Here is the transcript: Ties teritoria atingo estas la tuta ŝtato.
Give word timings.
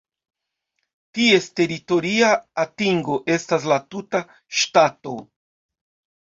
Ties 1.17 1.45
teritoria 1.59 2.29
atingo 2.63 3.19
estas 3.35 3.69
la 3.73 3.79
tuta 3.93 4.23
ŝtato. 4.63 5.15